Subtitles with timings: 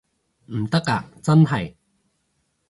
[0.47, 1.75] 唔得啊真係